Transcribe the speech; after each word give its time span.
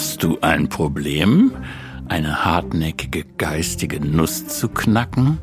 Hast 0.00 0.22
du 0.22 0.38
ein 0.40 0.70
Problem, 0.70 1.52
eine 2.08 2.46
hartnäckige 2.46 3.26
geistige 3.36 4.00
Nuss 4.00 4.46
zu 4.46 4.70
knacken? 4.70 5.40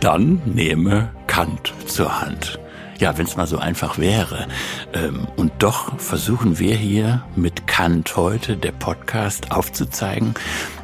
Dann 0.00 0.42
nehme 0.44 1.08
Kant 1.26 1.72
zur 1.86 2.20
Hand. 2.20 2.60
Ja, 2.98 3.16
wenn 3.16 3.24
es 3.24 3.38
mal 3.38 3.46
so 3.46 3.56
einfach 3.56 3.96
wäre. 3.96 4.46
Ähm, 4.92 5.26
und 5.36 5.52
doch 5.60 5.98
versuchen 5.98 6.58
wir 6.58 6.76
hier 6.76 7.24
mit 7.34 7.66
Kant 7.66 8.14
heute, 8.14 8.58
der 8.58 8.72
Podcast, 8.72 9.52
aufzuzeigen, 9.52 10.34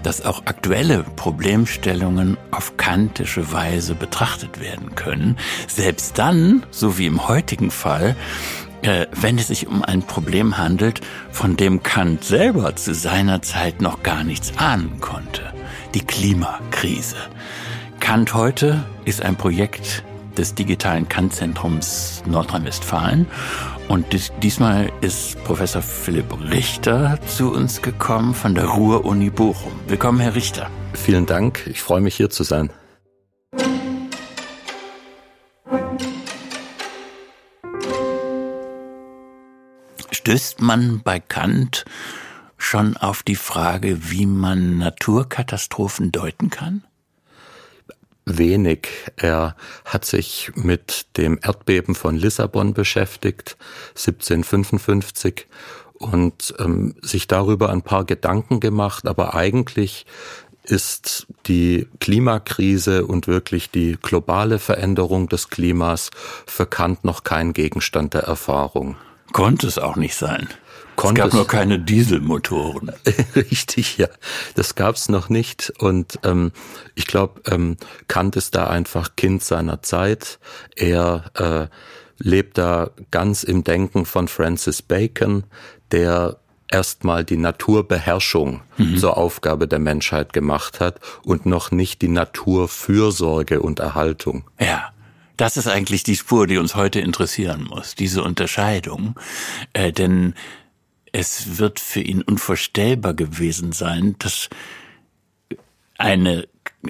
dass 0.03 0.25
auch 0.25 0.47
aktuelle 0.47 1.05
Problemstellungen 1.17 2.39
auf 2.53 2.79
kantische 2.79 3.53
Weise 3.53 3.95
betrachtet 3.95 4.61
werden 4.61 4.95
können. 4.95 5.37
Selbst 5.69 6.17
dann, 6.17 6.65
so 6.71 6.97
wie 6.97 7.05
im 7.05 7.29
heutigen 7.29 7.71
Fall, 7.71 8.17
äh, 8.83 9.07
wenn 9.13 9.39
es 9.39 9.49
sich 9.49 9.67
um 9.67 9.83
ein 9.83 10.03
Problem 10.03 10.59
handelt, 10.59 11.01
von 11.31 11.57
dem 11.57 11.83
Kant 11.83 12.25
selber 12.25 12.77
zu 12.77 12.95
seiner 12.95 13.43
Zeit 13.43 13.81
noch 13.81 14.03
gar 14.03 14.25
nichts 14.25 14.53
ahnen 14.57 15.01
konnte. 15.01 15.43
Die 15.95 16.01
Klimakrise. 16.01 17.17
Kant 18.01 18.35
heute 18.35 18.85
ist 19.05 19.23
ein 19.23 19.37
Projekt 19.37 20.05
des 20.37 20.55
digitalen 20.55 21.09
Kant-Zentrums 21.09 22.23
Nordrhein-Westfalen. 22.27 23.27
Und 23.89 24.13
dies, 24.13 24.33
diesmal 24.43 24.91
ist 25.01 25.43
Professor 25.45 25.83
Philipp 25.83 26.33
Richter 26.51 27.19
zu 27.27 27.53
uns 27.53 27.83
gekommen 27.83 28.35
von 28.35 28.55
der 28.55 28.67
Ruhr-Uni 28.67 29.31
Bochum. 29.31 29.73
Willkommen, 29.89 30.21
Herr 30.21 30.35
Richter. 30.35 30.71
Vielen 30.95 31.27
Dank. 31.27 31.67
Ich 31.67 31.83
freue 31.83 32.01
mich, 32.01 32.15
hier 32.15 32.31
zu 32.31 32.45
sein. 32.45 32.71
Stößt 40.31 40.61
man 40.61 41.01
bei 41.03 41.19
Kant 41.19 41.85
schon 42.57 42.97
auf 42.97 43.25
die 43.25 43.35
Frage, 43.35 44.13
wie 44.13 44.27
man 44.27 44.79
Naturkatastrophen 44.79 46.13
deuten 46.13 46.51
kann? 46.51 46.85
wenig. 48.25 48.87
Er 49.17 49.57
hat 49.85 50.05
sich 50.05 50.53
mit 50.55 51.17
dem 51.17 51.41
Erdbeben 51.43 51.97
von 51.97 52.15
Lissabon 52.15 52.75
beschäftigt, 52.75 53.57
1755, 53.97 55.49
und 55.95 56.55
ähm, 56.61 56.95
sich 57.03 57.27
darüber 57.27 57.71
ein 57.71 57.83
paar 57.83 58.05
Gedanken 58.05 58.61
gemacht, 58.61 59.09
aber 59.09 59.35
eigentlich 59.35 60.07
ist 60.63 61.27
die 61.47 61.89
Klimakrise 61.99 63.05
und 63.05 63.27
wirklich 63.27 63.73
die 63.73 63.99
globale 64.01 64.61
Veränderung 64.61 65.29
des 65.29 65.49
Klimas 65.49 66.11
für 66.47 66.67
Kant 66.67 67.05
noch 67.05 67.25
kein 67.25 67.53
Gegenstand 67.53 68.15
der 68.15 68.23
Erfahrung. 68.23 68.95
Konnte 69.33 69.67
es 69.67 69.79
auch 69.79 69.97
nicht 69.97 70.15
sein. 70.15 70.49
Konnte 70.97 71.23
es 71.23 71.27
gab 71.29 71.35
nur 71.35 71.47
keine 71.47 71.79
Dieselmotoren. 71.79 72.93
Richtig, 73.37 73.97
ja. 73.97 74.09
Das 74.55 74.75
gab's 74.75 75.09
noch 75.09 75.29
nicht. 75.29 75.73
Und 75.79 76.19
ähm, 76.25 76.53
ich 76.95 77.07
glaube, 77.07 77.41
ähm, 77.51 77.77
Kant 78.09 78.37
ist 78.37 78.55
da 78.55 78.67
einfach 78.67 79.17
Kind 79.17 79.43
seiner 79.43 79.83
Zeit. 79.83 80.39
Er 80.77 81.31
äh, 81.35 81.75
lebt 82.19 82.59
da 82.59 82.91
ganz 83.11 83.45
im 83.45 83.65
Denken 83.65 84.05
von 84.05 84.29
Francis 84.29 84.83
Bacon, 84.83 85.45
der 85.91 86.37
erstmal 86.69 87.25
die 87.25 87.37
Naturbeherrschung 87.37 88.61
mhm. 88.77 88.99
zur 88.99 89.17
Aufgabe 89.17 89.67
der 89.67 89.79
Menschheit 89.79 90.33
gemacht 90.33 90.81
hat 90.81 91.01
und 91.25 91.47
noch 91.47 91.71
nicht 91.71 92.03
die 92.03 92.09
Naturfürsorge 92.09 93.61
und 93.61 93.81
Erhaltung. 93.81 94.45
Ja. 94.61 94.93
Das 95.41 95.57
ist 95.57 95.69
eigentlich 95.69 96.03
die 96.03 96.17
Spur, 96.17 96.47
die 96.47 96.59
uns 96.59 96.75
heute 96.75 97.01
interessieren 97.01 97.65
muss, 97.65 97.95
diese 97.95 98.23
Unterscheidung. 98.23 99.19
Äh, 99.73 99.91
denn 99.91 100.35
es 101.13 101.57
wird 101.57 101.81
für 101.81 102.03
ihn 102.03 102.21
unvorstellbar 102.21 103.15
gewesen 103.15 103.73
sein, 103.73 104.17
dass 104.19 104.51
eine, 105.97 106.47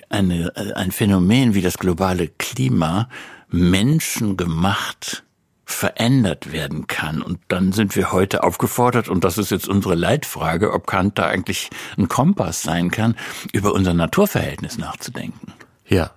eine, 0.09 0.53
ein 0.75 0.91
Phänomen 0.91 1.55
wie 1.55 1.63
das 1.63 1.79
globale 1.79 2.27
Klima 2.27 3.09
menschengemacht 3.51 5.23
verändert 5.65 6.51
werden 6.51 6.89
kann. 6.89 7.23
Und 7.23 7.39
dann 7.47 7.71
sind 7.71 7.95
wir 7.95 8.11
heute 8.11 8.43
aufgefordert, 8.43 9.09
und 9.09 9.23
das 9.23 9.39
ist 9.39 9.53
jetzt 9.53 9.69
unsere 9.69 9.95
Leitfrage, 9.95 10.73
ob 10.73 10.89
Kant 10.89 11.21
da 11.21 11.29
eigentlich 11.29 11.71
ein 11.97 12.09
Kompass 12.09 12.63
sein 12.63 12.91
kann, 12.91 13.15
über 13.53 13.75
unser 13.75 13.95
Naturverhältnis 13.95 14.77
nachzudenken. 14.77 15.53
Ja, 15.87 16.11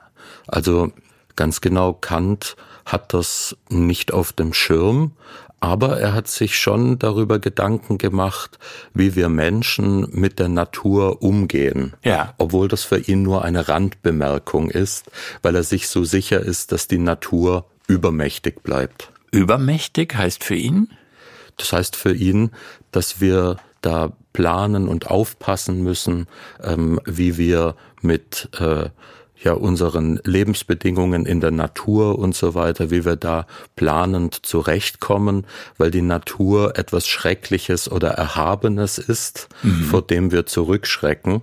also 0.48 0.92
Ganz 1.36 1.62
genau, 1.62 1.94
Kant 1.94 2.56
hat 2.86 3.14
das 3.14 3.58
nicht 3.70 4.14
auf 4.14 4.34
dem 4.34 4.54
Schirm, 4.54 5.14
aber 5.64 5.98
er 5.98 6.14
hat 6.14 6.28
sich 6.28 6.58
schon 6.58 7.00
darüber 7.00 7.40
Gedanken 7.40 7.98
gemacht, 7.98 8.60
wie 8.94 9.16
wir 9.16 9.30
Menschen 9.30 10.08
mit 10.12 10.38
der 10.40 10.50
Natur 10.50 11.22
umgehen. 11.22 11.94
Ja. 12.04 12.34
Obwohl 12.38 12.68
das 12.68 12.84
für 12.84 13.00
ihn 13.00 13.24
nur 13.24 13.46
eine 13.46 13.70
Randbemerkung 13.70 14.70
ist, 14.70 15.10
weil 15.42 15.56
er 15.56 15.64
sich 15.64 15.88
so 15.88 16.04
sicher 16.04 16.42
ist, 16.42 16.74
dass 16.74 16.90
die 16.90 16.98
Natur 16.98 17.66
übermächtig 17.88 18.62
bleibt. 18.62 19.14
Übermächtig 19.32 20.16
heißt 20.16 20.44
für 20.44 20.56
ihn? 20.56 20.90
Das 21.56 21.72
heißt 21.72 21.96
für 21.96 22.14
ihn, 22.14 22.52
dass 22.92 23.22
wir 23.22 23.56
da 23.80 24.12
planen 24.34 24.90
und 24.90 25.08
aufpassen 25.08 25.82
müssen, 25.82 26.28
ähm, 26.62 27.00
wie 27.06 27.38
wir 27.38 27.76
mit 28.02 28.50
äh, 28.60 28.90
ja 29.44 29.54
unseren 29.54 30.20
Lebensbedingungen 30.24 31.26
in 31.26 31.42
der 31.42 31.52
Natur 31.52 32.18
und 32.20 32.36
so 32.36 32.56
weiter, 32.56 32.92
wie 32.92 33.06
wir 33.06 33.16
da 33.16 33.46
planend 33.76 34.46
zurechtkommen, 34.46 35.46
weil 35.78 35.92
die 35.92 36.02
Natur 36.02 36.78
etwas 36.78 37.08
Schreckliches 37.08 37.92
oder 37.92 38.10
Erhabenes 38.12 38.98
ist, 38.98 39.50
mhm. 39.64 39.84
vor 39.84 40.02
dem 40.02 40.32
wir 40.32 40.46
zurückschrecken. 40.46 41.42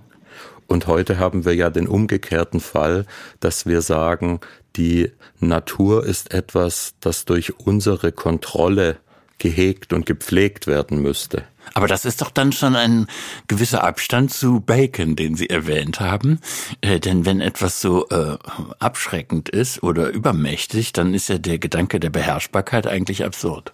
Und 0.67 0.87
heute 0.87 1.19
haben 1.19 1.43
wir 1.43 1.53
ja 1.53 1.69
den 1.69 1.87
umgekehrten 1.87 2.61
Fall, 2.61 3.05
dass 3.41 3.65
wir 3.65 3.81
sagen, 3.81 4.39
die 4.77 5.11
Natur 5.39 6.05
ist 6.05 6.33
etwas, 6.33 6.93
das 7.01 7.25
durch 7.25 7.59
unsere 7.59 8.11
Kontrolle 8.13 8.97
gehegt 9.41 9.91
und 9.91 10.05
gepflegt 10.05 10.67
werden 10.67 11.01
müsste. 11.01 11.43
Aber 11.73 11.87
das 11.87 12.05
ist 12.05 12.21
doch 12.21 12.29
dann 12.29 12.51
schon 12.51 12.75
ein 12.75 13.07
gewisser 13.47 13.83
Abstand 13.83 14.31
zu 14.31 14.61
Bacon, 14.61 15.15
den 15.15 15.35
Sie 15.35 15.49
erwähnt 15.49 15.99
haben. 15.99 16.39
Äh, 16.81 16.99
denn 16.99 17.25
wenn 17.25 17.41
etwas 17.41 17.81
so 17.81 18.07
äh, 18.09 18.37
abschreckend 18.79 19.49
ist 19.49 19.81
oder 19.81 20.09
übermächtig, 20.09 20.93
dann 20.93 21.13
ist 21.13 21.29
ja 21.29 21.37
der 21.37 21.57
Gedanke 21.57 21.99
der 21.99 22.11
Beherrschbarkeit 22.11 22.87
eigentlich 22.87 23.25
absurd. 23.25 23.73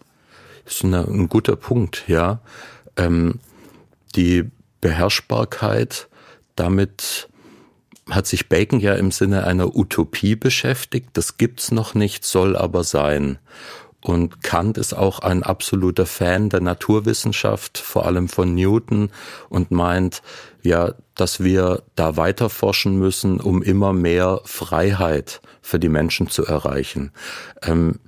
Das 0.63 0.75
ist 0.75 0.85
eine, 0.85 1.05
ein 1.05 1.27
guter 1.27 1.55
Punkt, 1.55 2.05
ja. 2.07 2.39
Ähm, 2.95 3.39
die 4.15 4.49
Beherrschbarkeit, 4.79 6.07
damit 6.55 7.29
hat 8.09 8.25
sich 8.25 8.47
Bacon 8.47 8.79
ja 8.79 8.93
im 8.95 9.11
Sinne 9.11 9.45
einer 9.45 9.75
Utopie 9.75 10.35
beschäftigt. 10.35 11.09
Das 11.13 11.37
gibt's 11.37 11.71
noch 11.71 11.93
nicht, 11.93 12.23
soll 12.23 12.55
aber 12.55 12.85
sein. 12.85 13.37
Und 14.07 14.41
Kant 14.41 14.77
ist 14.77 14.93
auch 14.93 15.19
ein 15.19 15.43
absoluter 15.43 16.05
Fan 16.05 16.47
der 16.47 16.61
Naturwissenschaft, 16.61 17.77
vor 17.77 18.05
allem 18.05 18.29
von 18.29 18.55
Newton, 18.55 19.09
und 19.49 19.69
meint, 19.69 20.21
ja, 20.61 20.93
dass 21.15 21.43
wir 21.43 21.83
da 21.95 22.15
weiter 22.15 22.49
forschen 22.49 22.97
müssen, 22.97 23.41
um 23.41 23.61
immer 23.61 23.91
mehr 23.91 24.39
Freiheit 24.45 25.41
für 25.61 25.77
die 25.77 25.89
Menschen 25.89 26.29
zu 26.29 26.45
erreichen. 26.45 27.11
Ähm, 27.61 27.99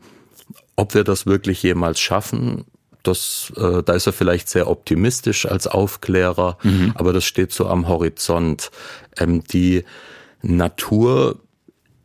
ob 0.77 0.93
wir 0.93 1.03
das 1.03 1.25
wirklich 1.25 1.61
jemals 1.63 1.99
schaffen, 1.99 2.63
das, 3.03 3.51
äh, 3.57 3.83
da 3.83 3.91
ist 3.91 4.07
er 4.07 4.13
vielleicht 4.13 4.47
sehr 4.47 4.69
optimistisch 4.69 5.45
als 5.47 5.67
Aufklärer, 5.67 6.57
mhm. 6.63 6.93
aber 6.95 7.11
das 7.11 7.25
steht 7.25 7.51
so 7.51 7.67
am 7.67 7.89
Horizont. 7.89 8.71
Ähm, 9.17 9.43
die 9.43 9.83
Natur 10.41 11.39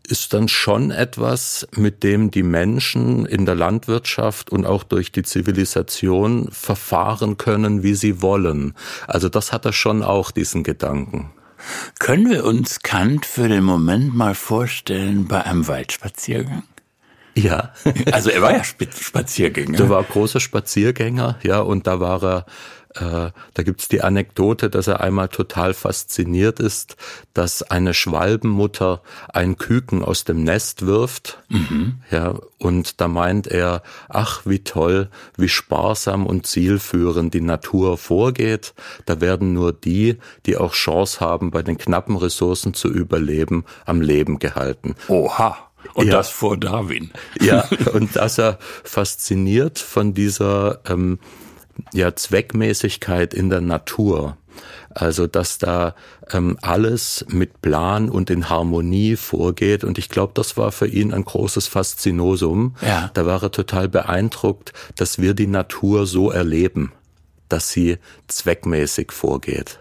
ist 0.06 0.34
dann 0.34 0.48
schon 0.48 0.90
etwas, 0.90 1.66
mit 1.76 2.02
dem 2.02 2.30
die 2.30 2.42
Menschen 2.42 3.26
in 3.26 3.46
der 3.46 3.54
Landwirtschaft 3.54 4.50
und 4.50 4.66
auch 4.66 4.84
durch 4.84 5.12
die 5.12 5.22
Zivilisation 5.22 6.48
verfahren 6.50 7.36
können, 7.38 7.82
wie 7.82 7.94
sie 7.94 8.20
wollen. 8.20 8.74
Also 9.06 9.28
das 9.28 9.52
hat 9.52 9.64
er 9.64 9.72
schon 9.72 10.02
auch, 10.02 10.30
diesen 10.30 10.62
Gedanken. 10.62 11.30
Können 11.98 12.28
wir 12.30 12.44
uns 12.44 12.80
Kant 12.80 13.24
für 13.24 13.48
den 13.48 13.64
Moment 13.64 14.14
mal 14.14 14.34
vorstellen 14.34 15.26
bei 15.26 15.44
einem 15.44 15.66
Waldspaziergang? 15.66 16.64
Ja. 17.34 17.72
Also 18.12 18.30
er 18.30 18.42
war 18.42 18.52
ja 18.52 18.64
Spaziergänger. 18.64 19.78
Er 19.78 19.88
war 19.88 20.02
großer 20.04 20.40
Spaziergänger, 20.40 21.38
ja, 21.42 21.60
und 21.60 21.86
da 21.86 22.00
war 22.00 22.22
er 22.22 22.46
äh, 22.94 23.30
da 23.54 23.62
gibt's 23.62 23.88
die 23.88 24.02
Anekdote, 24.02 24.70
dass 24.70 24.86
er 24.86 25.00
einmal 25.00 25.28
total 25.28 25.74
fasziniert 25.74 26.60
ist, 26.60 26.96
dass 27.32 27.62
eine 27.62 27.92
Schwalbenmutter 27.92 29.02
ein 29.32 29.58
Küken 29.58 30.04
aus 30.04 30.24
dem 30.24 30.44
Nest 30.44 30.86
wirft. 30.86 31.42
Mhm. 31.48 32.02
Ja, 32.10 32.34
und 32.58 33.00
da 33.00 33.08
meint 33.08 33.48
er, 33.48 33.82
ach, 34.08 34.42
wie 34.44 34.60
toll, 34.60 35.08
wie 35.36 35.48
sparsam 35.48 36.24
und 36.24 36.46
zielführend 36.46 37.34
die 37.34 37.40
Natur 37.40 37.98
vorgeht. 37.98 38.74
Da 39.06 39.20
werden 39.20 39.52
nur 39.52 39.72
die, 39.72 40.18
die 40.46 40.56
auch 40.56 40.72
Chance 40.72 41.20
haben, 41.20 41.50
bei 41.50 41.62
den 41.62 41.78
knappen 41.78 42.16
Ressourcen 42.16 42.74
zu 42.74 42.88
überleben, 42.88 43.64
am 43.86 44.00
Leben 44.00 44.38
gehalten. 44.38 44.94
Oha. 45.08 45.56
Und 45.92 46.06
ja. 46.06 46.12
das 46.14 46.30
vor 46.30 46.56
Darwin. 46.56 47.10
Ja, 47.40 47.68
und 47.92 48.16
dass 48.16 48.38
er 48.38 48.58
fasziniert 48.84 49.78
von 49.78 50.14
dieser 50.14 50.80
ähm, 50.88 51.18
ja, 51.92 52.14
Zweckmäßigkeit 52.14 53.34
in 53.34 53.50
der 53.50 53.60
Natur. 53.60 54.36
Also 54.90 55.26
dass 55.26 55.58
da 55.58 55.94
ähm, 56.30 56.56
alles 56.62 57.24
mit 57.28 57.60
Plan 57.60 58.08
und 58.08 58.30
in 58.30 58.48
Harmonie 58.48 59.16
vorgeht. 59.16 59.82
Und 59.82 59.98
ich 59.98 60.08
glaube, 60.08 60.32
das 60.34 60.56
war 60.56 60.70
für 60.70 60.86
ihn 60.86 61.12
ein 61.12 61.24
großes 61.24 61.66
Faszinosum. 61.66 62.76
Ja. 62.80 63.10
Da 63.14 63.26
war 63.26 63.42
er 63.42 63.50
total 63.50 63.88
beeindruckt, 63.88 64.72
dass 64.96 65.18
wir 65.18 65.34
die 65.34 65.48
Natur 65.48 66.06
so 66.06 66.30
erleben, 66.30 66.92
dass 67.48 67.70
sie 67.70 67.98
zweckmäßig 68.28 69.10
vorgeht. 69.10 69.80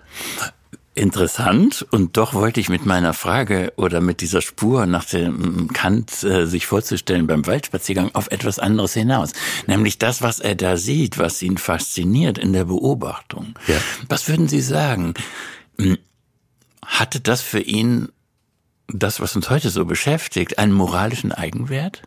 Interessant 0.95 1.83
und 1.89 2.17
doch 2.17 2.35
wollte 2.35 2.59
ich 2.59 2.69
mit 2.69 2.85
meiner 2.85 3.13
Frage 3.13 3.73
oder 3.77 3.99
mit 3.99 4.21
dieser 4.21 4.43
Spur 4.43 4.85
nach 4.85 5.05
dem 5.05 5.73
Kant 5.73 6.23
äh, 6.23 6.45
sich 6.45 6.67
vorzustellen 6.67 7.25
beim 7.25 7.47
Waldspaziergang 7.47 8.11
auf 8.13 8.29
etwas 8.29 8.59
anderes 8.59 8.93
hinaus, 8.93 9.33
nämlich 9.65 9.97
das, 9.97 10.21
was 10.21 10.39
er 10.39 10.53
da 10.53 10.77
sieht, 10.77 11.17
was 11.17 11.41
ihn 11.41 11.57
fasziniert 11.57 12.37
in 12.37 12.53
der 12.53 12.65
Beobachtung. 12.65 13.55
Ja. 13.65 13.77
Was 14.07 14.27
würden 14.27 14.47
Sie 14.47 14.61
sagen? 14.61 15.15
Hm, 15.79 15.97
hatte 16.85 17.19
das 17.21 17.41
für 17.41 17.61
ihn 17.61 18.09
das, 18.87 19.19
was 19.19 19.35
uns 19.35 19.49
heute 19.49 19.71
so 19.71 19.85
beschäftigt, 19.85 20.59
einen 20.59 20.73
moralischen 20.73 21.31
Eigenwert? 21.31 22.03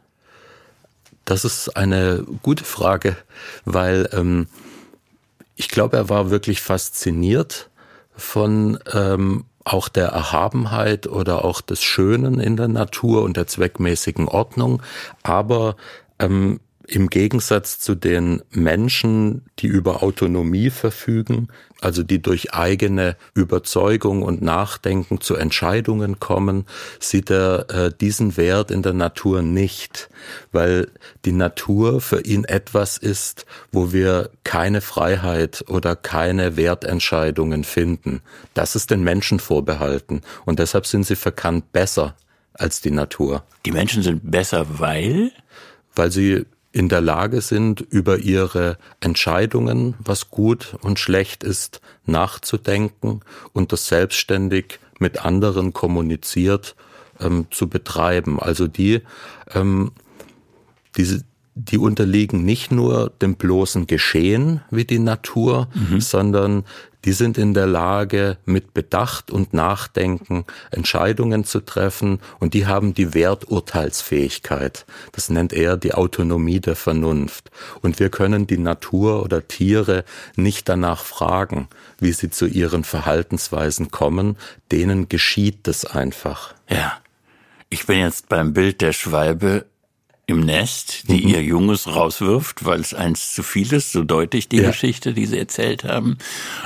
Das 1.25 1.45
ist 1.45 1.77
eine 1.77 2.25
gute 2.43 2.63
Frage, 2.63 3.17
weil 3.65 4.09
ähm, 4.13 4.47
ich 5.57 5.71
glaube, 5.71 5.97
er 5.97 6.09
war 6.09 6.31
wirklich 6.31 6.61
fasziniert 6.61 7.69
von 8.17 8.79
ähm, 8.93 9.45
auch 9.65 9.89
der 9.89 10.09
Erhabenheit 10.09 11.07
oder 11.07 11.45
auch 11.45 11.61
des 11.61 11.83
Schönen 11.83 12.39
in 12.41 12.57
der 12.57 12.69
Natur 12.69 13.23
und 13.23 13.37
der 13.37 13.47
zweckmäßigen 13.47 14.29
Ordnung, 14.29 14.83
aber 15.23 15.77
ähm, 16.19 16.61
im 16.89 17.09
Gegensatz 17.09 17.79
zu 17.79 17.95
den 17.95 18.43
Menschen, 18.51 19.45
die 19.59 19.67
über 19.67 20.03
Autonomie 20.03 20.71
verfügen, 20.71 21.49
also 21.81 22.03
die 22.03 22.23
durch 22.23 22.55
eigene 22.55 23.17
Überzeugung 23.35 24.23
und 24.23 24.41
Nachdenken 24.41 25.21
zu 25.21 25.35
Entscheidungen 25.35 26.21
kommen, 26.21 26.65
sieht 27.01 27.31
er 27.31 27.71
äh, 27.71 27.93
diesen 28.01 28.37
Wert 28.37 28.71
in 28.71 28.83
der 28.83 28.93
Natur 28.93 29.43
nicht, 29.43 30.09
weil 30.53 30.89
die 31.25 31.33
Natur 31.33 32.01
für 32.01 32.21
ihn 32.21 32.45
etwas 32.45 32.99
ist, 32.99 33.47
wo 33.73 33.93
wir 33.93 34.31
keine 34.45 34.81
Freiheit 34.81 35.65
oder 35.69 35.97
keine 35.97 36.57
Wertentscheidungen 36.57 37.65
finden. 37.65 38.23
Das 38.55 38.77
ist 38.77 38.91
den 38.91 39.03
Menschen 39.03 39.41
vorbehalten 39.41 40.23
und 40.45 40.59
deshalb 40.61 40.87
sind 40.87 41.05
sie 41.05 41.17
verkannt 41.17 41.73
besser 41.73 42.15
als 42.55 42.81
die 42.81 42.91
Natur. 42.91 43.43
Die 43.67 43.73
Menschen 43.73 44.03
sind 44.03 44.31
besser, 44.31 44.67
weil? 44.79 45.33
Weil 45.95 46.11
sie 46.11 46.47
in 46.77 46.91
der 46.91 47.01
Lage 47.01 47.41
sind, 47.41 47.81
über 47.81 48.19
ihre 48.19 48.77
Entscheidungen, 49.01 49.95
was 49.99 50.29
gut 50.29 50.77
und 50.83 50.99
schlecht 50.99 51.43
ist, 51.43 51.81
nachzudenken 52.05 53.23
und 53.55 53.73
das 53.73 53.87
selbstständig 53.87 54.79
mit 54.99 55.25
anderen 55.25 55.73
kommuniziert 55.73 56.77
ähm, 57.19 57.47
zu 57.51 57.71
betreiben. 57.71 58.39
Also 58.39 58.69
die, 58.69 59.01
ähm, 59.55 59.93
diese, 60.99 61.25
die 61.59 61.79
unterliegen 61.79 62.45
nicht 62.45 62.71
nur 62.71 63.11
dem 63.23 63.37
bloßen 63.37 63.87
Geschehen 63.87 64.61
wie 64.71 64.85
die 64.85 64.99
Natur, 64.99 65.69
mhm. 65.75 66.03
sondern 66.03 66.65
die 67.07 67.13
sind 67.13 67.39
in 67.39 67.55
der 67.55 67.67
Lage, 67.67 68.37
mit 68.45 68.75
Bedacht 68.75 69.31
und 69.31 69.55
Nachdenken 69.55 70.45
Entscheidungen 70.71 71.45
zu 71.45 71.61
treffen 71.61 72.19
und 72.41 72.53
die 72.53 72.67
haben 72.67 72.93
die 72.93 73.15
Werturteilsfähigkeit. 73.15 74.85
Das 75.13 75.31
nennt 75.31 75.55
er 75.55 75.79
die 75.79 75.95
Autonomie 75.95 76.61
der 76.61 76.77
Vernunft. 76.77 77.51
Und 77.81 78.01
wir 78.01 78.11
können 78.11 78.47
die 78.47 78.59
Natur 78.59 79.23
oder 79.23 79.47
Tiere 79.47 80.05
nicht 80.35 80.69
danach 80.69 81.05
fragen, 81.05 81.69
wie 82.01 82.13
sie 82.13 82.29
zu 82.29 82.47
ihren 82.47 82.85
Verhaltensweisen 82.85 83.91
kommen. 83.91 84.37
Denen 84.73 85.09
geschieht 85.09 85.61
das 85.69 85.85
einfach. 85.85 86.55
Ja. 86.69 86.99
Ich 87.69 87.87
bin 87.87 87.99
jetzt 87.99 88.29
beim 88.29 88.53
Bild 88.53 88.81
der 88.81 88.93
Schwalbe 88.93 89.65
im 90.27 90.41
Nest, 90.41 91.09
die 91.09 91.23
mhm. 91.23 91.29
ihr 91.29 91.43
Junges 91.43 91.87
rauswirft, 91.87 92.65
weil 92.65 92.81
es 92.81 92.95
eins 92.95 93.33
zu 93.33 93.43
viel 93.43 93.73
ist, 93.73 93.93
so 93.93 94.03
deutlich 94.03 94.49
die 94.49 94.59
ja. 94.59 94.69
Geschichte, 94.69 95.15
die 95.15 95.27
sie 95.27 95.39
erzählt 95.39 95.85
haben. 95.85 96.19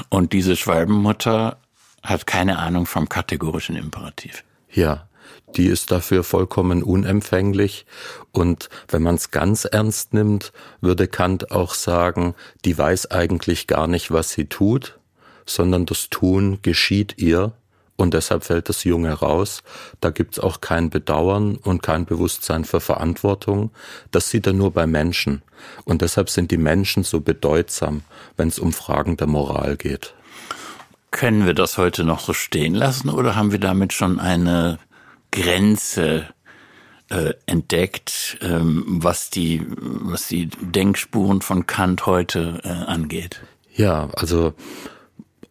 Und 0.09 0.33
diese 0.33 0.57
Schwalbenmutter 0.57 1.59
hat 2.03 2.27
keine 2.27 2.59
Ahnung 2.59 2.87
vom 2.87 3.09
kategorischen 3.09 3.77
Imperativ. 3.77 4.45
Ja, 4.71 5.09
die 5.57 5.67
ist 5.67 5.91
dafür 5.91 6.25
vollkommen 6.25 6.83
unempfänglich. 6.83 7.85
Und 8.33 8.71
wenn 8.89 9.03
man 9.03 9.17
es 9.17 9.31
ganz 9.31 9.67
ernst 9.67 10.15
nimmt, 10.15 10.53
würde 10.81 11.09
Kant 11.09 11.51
auch 11.51 11.75
sagen, 11.75 12.35
die 12.65 12.79
weiß 12.79 13.11
eigentlich 13.11 13.67
gar 13.67 13.87
nicht, 13.87 14.11
was 14.11 14.31
sie 14.31 14.47
tut, 14.47 14.99
sondern 15.45 15.85
das 15.85 16.09
Tun 16.09 16.61
geschieht 16.63 17.15
ihr 17.19 17.53
und 18.01 18.15
deshalb 18.15 18.45
fällt 18.45 18.69
das 18.71 18.85
Junge 18.85 19.13
raus. 19.13 19.63
Da 20.01 20.11
gibt's 20.11 20.39
auch 20.39 20.63
kein 20.63 20.89
Bedauern 20.89 21.57
und 21.57 21.83
kein 21.83 22.07
Bewusstsein 22.07 22.65
für 22.65 22.81
Verantwortung. 22.81 23.71
Das 24.11 24.31
sieht 24.31 24.47
er 24.47 24.55
nur 24.55 24.73
bei 24.73 24.87
Menschen. 24.87 25.43
Und 25.85 26.01
deshalb 26.01 26.31
sind 26.31 26.51
die 26.51 26.57
Menschen 26.57 27.05
so 27.05 27.21
bedeutsam, 27.21 28.03
wenn 28.39 28.49
es 28.49 28.59
um 28.59 28.73
Fragen 28.73 29.19
der 29.19 29.27
Moral 29.27 29.77
geht. 29.77 30.15
Können 31.11 31.45
wir 31.45 31.53
das 31.53 31.77
heute 31.77 32.05
noch 32.05 32.21
so 32.21 32.33
stehen 32.33 32.75
lassen 32.75 33.11
oder 33.11 33.37
haben 33.37 33.53
wir 33.53 33.59
damit 33.59 33.93
schon 33.93 34.19
eine 34.19 34.79
Grenze 35.31 36.27
äh, 37.11 37.35
entdeckt, 37.47 38.39
ähm, 38.41 38.85
was 38.87 39.29
die 39.29 39.67
was 39.77 40.29
die 40.29 40.47
Denkspuren 40.47 41.43
von 41.43 41.67
Kant 41.67 42.07
heute 42.07 42.61
äh, 42.65 42.69
angeht? 42.69 43.43
Ja, 43.75 44.09
also 44.15 44.55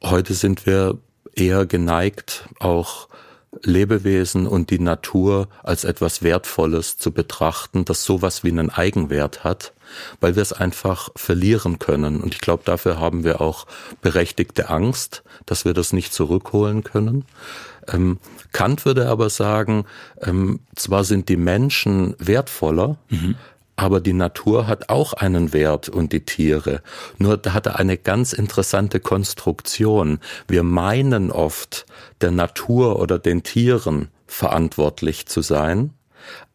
heute 0.02 0.34
sind 0.34 0.66
wir 0.66 0.98
eher 1.36 1.66
geneigt, 1.66 2.48
auch 2.60 3.08
Lebewesen 3.64 4.46
und 4.46 4.70
die 4.70 4.80
Natur 4.80 5.48
als 5.64 5.84
etwas 5.84 6.22
Wertvolles 6.22 6.98
zu 6.98 7.12
betrachten, 7.12 7.84
das 7.84 8.04
sowas 8.04 8.44
wie 8.44 8.50
einen 8.50 8.70
Eigenwert 8.70 9.44
hat, 9.44 9.74
weil 10.20 10.36
wir 10.36 10.44
es 10.44 10.54
einfach 10.54 11.10
verlieren 11.16 11.80
können. 11.80 12.22
Und 12.22 12.34
ich 12.36 12.42
glaube, 12.42 12.64
dafür 12.64 13.00
haben 13.00 13.24
wir 13.24 13.42
auch 13.42 13.66
berechtigte 14.02 14.70
Angst, 14.70 15.24
dass 15.46 15.66
wir 15.66 15.74
das 15.74 15.94
nicht 15.94 16.14
zurückholen 16.14 16.84
können. 16.84 17.26
Ähm, 17.88 18.20
Kant 18.52 18.86
würde 18.86 19.10
aber 19.10 19.30
sagen, 19.30 19.86
ähm, 20.22 20.60
zwar 20.76 21.04
sind 21.04 21.28
die 21.28 21.38
Menschen 21.38 22.16
wertvoller, 22.20 22.98
mhm. 23.10 23.36
Aber 23.80 24.02
die 24.02 24.12
Natur 24.12 24.68
hat 24.68 24.90
auch 24.90 25.14
einen 25.14 25.54
Wert 25.54 25.88
und 25.88 26.12
die 26.12 26.26
Tiere. 26.26 26.82
Nur 27.18 27.40
hat 27.48 27.66
er 27.66 27.80
eine 27.80 27.98
ganz 27.98 28.34
interessante 28.34 29.00
Konstruktion. 29.00 30.20
Wir 30.50 30.64
meinen 30.64 31.32
oft, 31.32 31.86
der 32.20 32.32
Natur 32.32 33.00
oder 33.00 33.20
den 33.20 33.42
Tieren 33.42 34.10
verantwortlich 34.28 35.28
zu 35.28 35.42
sein. 35.42 35.94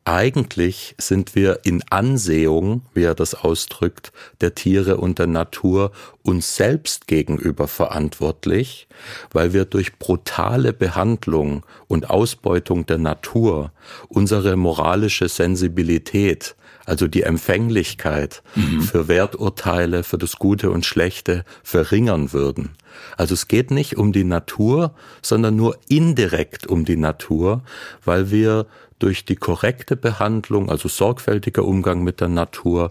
Eigentlich 0.06 0.94
sind 0.98 1.34
wir 1.34 1.60
in 1.64 1.82
Ansehung, 1.88 2.82
wie 2.92 3.04
er 3.04 3.14
das 3.14 3.34
ausdrückt, 3.34 4.12
der 4.42 4.54
Tiere 4.54 4.98
und 4.98 5.18
der 5.18 5.26
Natur 5.26 5.92
uns 6.22 6.56
selbst 6.56 7.06
gegenüber 7.06 7.68
verantwortlich, 7.68 8.86
weil 9.32 9.54
wir 9.54 9.64
durch 9.64 9.98
brutale 9.98 10.74
Behandlung 10.74 11.64
und 11.88 12.10
Ausbeutung 12.10 12.84
der 12.84 12.98
Natur 12.98 13.72
unsere 14.08 14.56
moralische 14.56 15.28
Sensibilität 15.30 16.54
also 16.86 17.08
die 17.08 17.22
Empfänglichkeit 17.22 18.42
mhm. 18.54 18.82
für 18.82 19.08
Werturteile, 19.08 20.02
für 20.02 20.18
das 20.18 20.36
Gute 20.36 20.70
und 20.70 20.84
Schlechte 20.84 21.44
verringern 21.62 22.32
würden. 22.32 22.76
Also 23.16 23.34
es 23.34 23.48
geht 23.48 23.70
nicht 23.70 23.96
um 23.96 24.12
die 24.12 24.24
Natur, 24.24 24.94
sondern 25.22 25.56
nur 25.56 25.78
indirekt 25.88 26.66
um 26.66 26.84
die 26.84 26.96
Natur, 26.96 27.62
weil 28.04 28.30
wir 28.30 28.66
durch 29.04 29.26
die 29.26 29.36
korrekte 29.36 29.96
Behandlung, 29.96 30.70
also 30.70 30.88
sorgfältiger 30.88 31.62
Umgang 31.62 32.02
mit 32.02 32.22
der 32.22 32.28
Natur, 32.28 32.90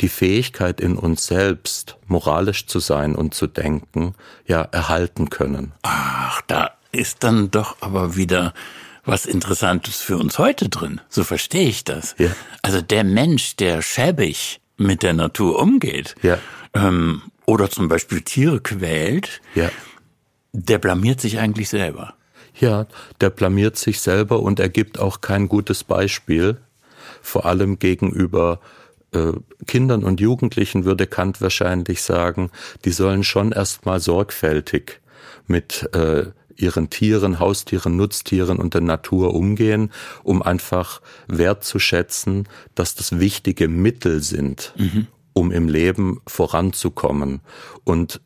die 0.00 0.08
Fähigkeit 0.08 0.80
in 0.80 0.96
uns 0.96 1.26
selbst, 1.26 1.98
moralisch 2.06 2.66
zu 2.66 2.78
sein 2.78 3.14
und 3.14 3.34
zu 3.34 3.46
denken, 3.46 4.14
ja, 4.46 4.62
erhalten 4.62 5.28
können. 5.28 5.72
Ach, 5.82 6.40
da 6.46 6.70
ist 6.90 7.22
dann 7.22 7.50
doch 7.50 7.76
aber 7.82 8.16
wieder 8.16 8.54
was 9.04 9.26
Interessantes 9.26 10.00
für 10.00 10.16
uns 10.16 10.38
heute 10.38 10.70
drin. 10.70 11.02
So 11.10 11.22
verstehe 11.22 11.68
ich 11.68 11.84
das. 11.84 12.14
Ja. 12.16 12.30
Also 12.62 12.80
der 12.80 13.04
Mensch, 13.04 13.56
der 13.56 13.82
schäbig 13.82 14.62
mit 14.78 15.02
der 15.02 15.12
Natur 15.12 15.58
umgeht 15.58 16.14
ja. 16.22 16.38
ähm, 16.72 17.20
oder 17.44 17.68
zum 17.68 17.88
Beispiel 17.88 18.22
Tiere 18.22 18.60
quält, 18.60 19.42
ja. 19.54 19.70
der 20.52 20.78
blamiert 20.78 21.20
sich 21.20 21.38
eigentlich 21.38 21.68
selber. 21.68 22.14
Ja, 22.58 22.86
der 23.20 23.30
blamiert 23.30 23.76
sich 23.76 24.00
selber 24.00 24.40
und 24.40 24.60
er 24.60 24.68
gibt 24.68 24.98
auch 24.98 25.20
kein 25.20 25.48
gutes 25.48 25.84
Beispiel, 25.84 26.58
vor 27.20 27.46
allem 27.46 27.78
gegenüber 27.78 28.60
äh, 29.12 29.32
Kindern 29.66 30.04
und 30.04 30.20
Jugendlichen 30.20 30.84
würde 30.84 31.06
Kant 31.06 31.40
wahrscheinlich 31.40 32.02
sagen, 32.02 32.50
die 32.84 32.90
sollen 32.90 33.24
schon 33.24 33.52
erstmal 33.52 34.00
sorgfältig 34.00 35.00
mit 35.46 35.88
äh, 35.94 36.26
ihren 36.56 36.90
Tieren, 36.90 37.38
Haustieren, 37.38 37.96
Nutztieren 37.96 38.58
und 38.58 38.74
der 38.74 38.80
Natur 38.80 39.34
umgehen, 39.34 39.90
um 40.22 40.42
einfach 40.42 41.00
wertzuschätzen, 41.28 42.48
dass 42.74 42.94
das 42.94 43.18
wichtige 43.18 43.68
Mittel 43.68 44.22
sind, 44.22 44.72
mhm. 44.76 45.06
um 45.32 45.50
im 45.50 45.68
Leben 45.68 46.20
voranzukommen. 46.26 47.40
Und 47.84 48.20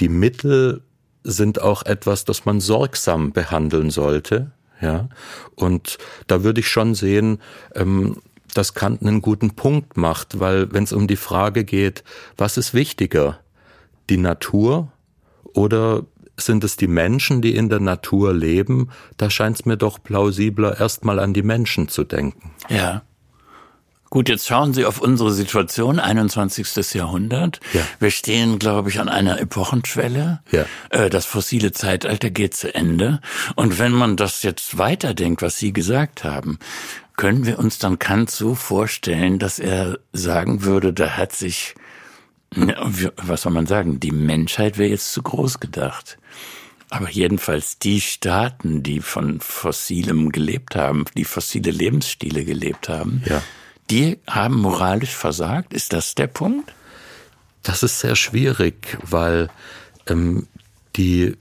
die 0.00 0.08
Mittel 0.08 0.82
sind 1.22 1.60
auch 1.60 1.84
etwas, 1.84 2.24
das 2.24 2.44
man 2.44 2.60
sorgsam 2.60 3.32
behandeln 3.32 3.90
sollte. 3.90 4.52
Ja, 4.80 5.08
und 5.56 5.98
da 6.26 6.42
würde 6.42 6.60
ich 6.60 6.68
schon 6.68 6.94
sehen, 6.94 7.40
ähm, 7.74 8.16
dass 8.54 8.74
Kant 8.74 9.02
einen 9.02 9.20
guten 9.20 9.50
Punkt 9.50 9.96
macht, 9.96 10.40
weil 10.40 10.72
wenn 10.72 10.84
es 10.84 10.92
um 10.92 11.06
die 11.06 11.16
Frage 11.16 11.64
geht, 11.64 12.02
was 12.36 12.56
ist 12.56 12.72
wichtiger, 12.74 13.40
die 14.08 14.16
Natur 14.16 14.90
oder 15.54 16.04
sind 16.36 16.64
es 16.64 16.76
die 16.76 16.86
Menschen, 16.86 17.42
die 17.42 17.54
in 17.54 17.68
der 17.68 17.80
Natur 17.80 18.32
leben? 18.32 18.88
Da 19.18 19.28
scheint 19.30 19.56
es 19.56 19.66
mir 19.66 19.76
doch 19.76 20.02
plausibler, 20.02 20.80
erstmal 20.80 21.18
an 21.18 21.34
die 21.34 21.42
Menschen 21.42 21.88
zu 21.88 22.04
denken. 22.04 22.52
Ja. 22.68 23.02
Gut, 24.10 24.28
jetzt 24.28 24.48
schauen 24.48 24.74
Sie 24.74 24.84
auf 24.84 25.00
unsere 25.00 25.30
Situation, 25.30 26.00
21. 26.00 26.94
Jahrhundert. 26.94 27.60
Ja. 27.72 27.86
Wir 28.00 28.10
stehen, 28.10 28.58
glaube 28.58 28.88
ich, 28.88 28.98
an 28.98 29.08
einer 29.08 29.40
Epochenschwelle. 29.40 30.40
Ja. 30.50 30.66
Äh, 30.90 31.10
das 31.10 31.26
fossile 31.26 31.70
Zeitalter 31.70 32.28
geht 32.28 32.54
zu 32.54 32.74
Ende. 32.74 33.20
Und 33.54 33.78
wenn 33.78 33.92
man 33.92 34.16
das 34.16 34.42
jetzt 34.42 34.78
weiterdenkt, 34.78 35.42
was 35.42 35.58
Sie 35.58 35.72
gesagt 35.72 36.24
haben, 36.24 36.58
können 37.16 37.46
wir 37.46 37.60
uns 37.60 37.78
dann 37.78 38.00
Kant 38.00 38.32
so 38.32 38.56
vorstellen, 38.56 39.38
dass 39.38 39.60
er 39.60 40.00
sagen 40.12 40.64
würde, 40.64 40.92
da 40.92 41.10
hat 41.10 41.32
sich, 41.32 41.76
was 42.50 43.42
soll 43.42 43.52
man 43.52 43.66
sagen, 43.66 44.00
die 44.00 44.10
Menschheit 44.10 44.76
wäre 44.76 44.90
jetzt 44.90 45.12
zu 45.12 45.22
groß 45.22 45.60
gedacht. 45.60 46.18
Aber 46.88 47.08
jedenfalls 47.08 47.78
die 47.78 48.00
Staaten, 48.00 48.82
die 48.82 48.98
von 48.98 49.38
fossilem 49.38 50.32
gelebt 50.32 50.74
haben, 50.74 51.04
die 51.16 51.24
fossile 51.24 51.70
Lebensstile 51.70 52.44
gelebt 52.44 52.88
haben, 52.88 53.22
ja 53.24 53.40
die 53.90 54.18
haben 54.26 54.56
moralisch 54.56 55.14
versagt. 55.14 55.74
Ist 55.74 55.92
das 55.92 56.14
der 56.14 56.28
Punkt? 56.28 56.72
Das 57.62 57.82
ist 57.82 58.00
sehr 58.00 58.16
schwierig, 58.16 58.98
weil 59.02 59.48
ähm, 60.06 60.46
die 60.96 61.36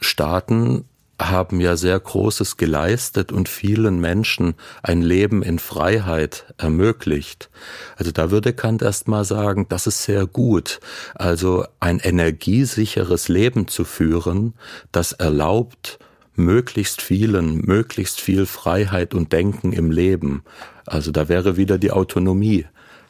Staaten 0.00 0.84
haben 1.20 1.60
ja 1.60 1.76
sehr 1.76 1.98
Großes 1.98 2.56
geleistet 2.56 3.30
und 3.30 3.48
vielen 3.48 4.00
Menschen 4.00 4.54
ein 4.82 5.02
Leben 5.02 5.42
in 5.42 5.60
Freiheit 5.60 6.52
ermöglicht. 6.58 7.48
Also 7.96 8.10
da 8.10 8.30
würde 8.30 8.52
Kant 8.52 8.82
erst 8.82 9.06
mal 9.06 9.24
sagen, 9.24 9.66
das 9.68 9.86
ist 9.86 10.02
sehr 10.02 10.26
gut. 10.26 10.80
Also 11.14 11.64
ein 11.78 12.00
energiesicheres 12.00 13.28
Leben 13.28 13.68
zu 13.68 13.84
führen, 13.84 14.54
das 14.90 15.12
erlaubt 15.12 16.00
möglichst 16.34 17.02
vielen, 17.02 17.58
möglichst 17.58 18.20
viel 18.20 18.46
Freiheit 18.46 19.14
und 19.14 19.32
Denken 19.32 19.72
im 19.72 19.90
Leben. 19.90 20.42
Also 20.86 21.10
da 21.10 21.28
wäre 21.28 21.56
wieder 21.56 21.78
die 21.78 21.90
Autonomie 21.92 22.66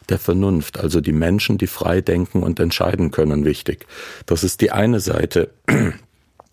der 0.08 0.18
Vernunft, 0.18 0.78
also 0.80 1.00
die 1.00 1.12
Menschen, 1.12 1.58
die 1.58 1.66
frei 1.66 2.00
denken 2.00 2.42
und 2.42 2.60
entscheiden 2.60 3.10
können, 3.10 3.44
wichtig. 3.44 3.86
Das 4.26 4.44
ist 4.44 4.60
die 4.60 4.72
eine 4.72 5.00
Seite. 5.00 5.50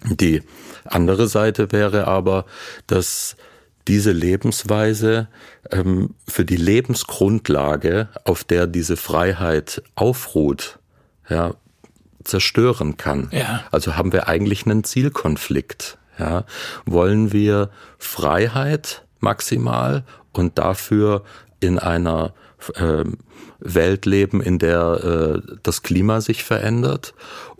Die 0.04 0.44
andere 0.86 1.28
Seite 1.28 1.74
wäre 1.74 2.08
aber, 2.08 2.46
dass 2.88 3.36
diese 3.90 4.12
Lebensweise 4.12 5.28
ähm, 5.72 6.16
für 6.28 6.46
die 6.46 6.56
Lebensgrundlage, 6.56 8.08
auf 8.24 8.44
der 8.44 8.68
diese 8.68 8.96
Freiheit 8.96 9.82
aufruht, 9.96 10.80
ja, 11.28 11.56
zerstören 12.24 12.98
kann. 12.98 13.30
Ja. 13.32 13.66
Also 13.72 13.98
haben 13.98 14.14
wir 14.14 14.28
eigentlich 14.28 14.66
einen 14.66 14.84
Zielkonflikt. 14.84 15.99
Ja. 16.20 16.46
Wollen 16.86 17.32
wir 17.32 17.70
Freiheit 17.98 19.06
maximal 19.20 20.04
und 20.34 20.58
dafür 20.58 21.24
in 21.60 21.80
einer 21.80 22.34
äh, 22.76 23.04
Welt 23.60 24.06
leben, 24.06 24.42
in 24.42 24.60
der 24.60 25.42
äh, 25.46 25.58
das 25.64 25.82
Klima 25.82 26.22
sich 26.22 26.44
verändert? 26.44 27.14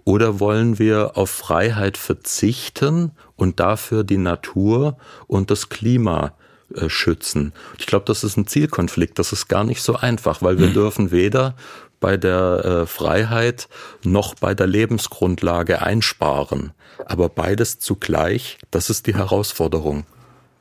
Oder 0.06 0.40
wollen 0.40 0.80
wir 0.80 1.18
auf 1.18 1.30
Freiheit 1.30 1.98
verzichten 1.98 3.12
und 3.36 3.60
dafür 3.60 4.04
die 4.04 4.18
Natur 4.18 4.98
und 5.28 5.52
das 5.52 5.70
Klima 5.70 6.34
äh, 6.74 6.90
schützen? 6.90 7.54
Ich 7.78 7.86
glaube, 7.86 8.06
das 8.06 8.24
ist 8.24 8.38
ein 8.38 8.48
Zielkonflikt. 8.48 9.20
Das 9.20 9.34
ist 9.34 9.48
gar 9.48 9.64
nicht 9.64 9.84
so 9.84 9.96
einfach, 9.96 10.42
weil 10.42 10.58
wir 10.58 10.68
hm. 10.68 10.74
dürfen 10.74 11.12
weder 11.12 11.56
bei 12.00 12.18
der 12.18 12.66
äh, 12.66 12.86
Freiheit 12.86 13.68
noch 14.04 14.36
bei 14.36 14.54
der 14.54 14.68
Lebensgrundlage 14.68 15.82
einsparen. 15.82 16.72
Aber 17.06 17.30
beides 17.30 17.80
zugleich, 17.80 18.58
das 18.72 18.90
ist 18.90 19.08
die 19.08 19.16
Herausforderung. 19.16 20.06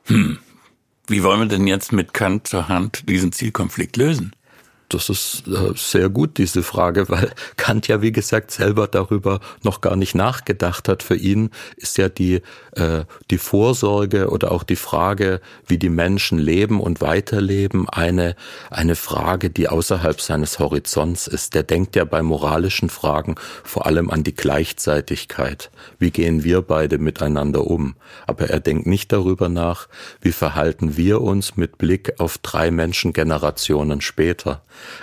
Hm. 0.04 0.38
Wie 1.06 1.22
wollen 1.22 1.40
wir 1.40 1.46
denn 1.46 1.66
jetzt 1.66 1.92
mit 1.92 2.12
Kant 2.12 2.46
zur 2.46 2.68
Hand 2.68 3.08
diesen 3.08 3.32
Zielkonflikt 3.32 3.96
lösen? 3.96 4.32
Das 4.88 5.10
ist 5.10 5.46
äh, 5.46 5.74
sehr 5.76 6.08
gut, 6.08 6.38
diese 6.38 6.62
Frage, 6.62 7.08
weil 7.08 7.30
Kant 7.56 7.88
ja, 7.88 8.00
wie 8.00 8.12
gesagt, 8.12 8.50
selber 8.50 8.86
darüber 8.86 9.40
noch 9.62 9.80
gar 9.80 9.96
nicht 9.96 10.14
nachgedacht 10.14 10.88
hat. 10.88 11.02
Für 11.02 11.16
ihn 11.16 11.50
ist 11.76 11.98
ja 11.98 12.08
die, 12.08 12.42
äh, 12.72 13.04
die 13.30 13.38
Vorsorge 13.38 14.30
oder 14.30 14.50
auch 14.50 14.62
die 14.62 14.76
Frage, 14.76 15.40
wie 15.66 15.78
die 15.78 15.90
Menschen 15.90 16.38
leben 16.38 16.80
und 16.80 17.00
weiterleben, 17.00 17.88
eine, 17.88 18.34
eine 18.70 18.96
Frage, 18.96 19.50
die 19.50 19.68
außerhalb 19.68 20.20
seines 20.20 20.58
Horizonts 20.58 21.26
ist. 21.26 21.54
Der 21.54 21.64
denkt 21.64 21.94
ja 21.94 22.04
bei 22.04 22.22
moralischen 22.22 22.88
Fragen 22.88 23.34
vor 23.64 23.84
allem 23.84 24.10
an 24.10 24.24
die 24.24 24.34
Gleichzeitigkeit. 24.34 25.70
Wie 25.98 26.10
gehen 26.10 26.44
wir 26.44 26.62
beide 26.62 26.98
miteinander 26.98 27.66
um? 27.66 27.96
Aber 28.26 28.48
er 28.48 28.60
denkt 28.60 28.86
nicht 28.86 29.12
darüber 29.12 29.50
nach, 29.50 29.88
wie 30.22 30.32
verhalten 30.32 30.96
wir 30.96 31.20
uns 31.20 31.56
mit 31.56 31.76
Blick 31.76 32.14
auf 32.18 32.38
drei 32.38 32.70
Menschengenerationen 32.70 34.00
später. 34.00 34.62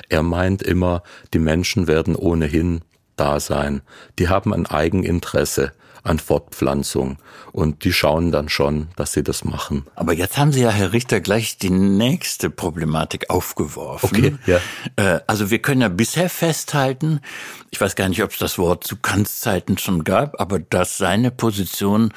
Er 0.10 0.24
meint 0.24 0.62
immer, 0.62 1.04
die 1.34 1.40
Menschen 1.40 1.88
werden 1.88 2.16
ohnehin 2.16 2.82
da 3.16 3.40
sein. 3.40 3.82
Die 4.20 4.30
haben 4.30 4.54
ein 4.54 4.66
Eigeninteresse 4.66 5.72
an 6.06 6.20
Fortpflanzung 6.20 7.18
und 7.52 7.84
die 7.84 7.92
schauen 7.92 8.32
dann 8.32 8.48
schon, 8.48 8.90
dass 8.96 9.14
sie 9.14 9.24
das 9.24 9.44
machen. 9.44 9.88
Aber 9.96 10.14
jetzt 10.14 10.38
haben 10.38 10.52
Sie 10.52 10.62
ja, 10.62 10.70
Herr 10.70 10.94
Richter, 10.94 11.20
gleich 11.20 11.58
die 11.58 11.72
nächste 11.72 12.52
Problematik 12.52 13.30
aufgeworfen. 13.32 14.10
Okay, 14.10 14.36
ja. 14.46 14.60
Äh, 14.98 15.22
also 15.26 15.50
wir 15.50 15.60
können 15.60 15.82
ja 15.82 15.90
bisher 15.90 16.30
festhalten, 16.30 17.22
ich 17.72 17.82
weiß 17.82 17.96
gar 17.96 18.08
nicht, 18.08 18.22
ob 18.22 18.32
es 18.32 18.38
das 18.38 18.60
Wort 18.60 18.84
zu 18.84 18.98
Kants 18.98 19.40
Zeiten 19.40 19.80
schon 19.80 20.04
gab, 20.04 20.40
aber 20.40 20.60
dass 20.60 20.98
seine 20.98 21.32
Position 21.32 22.14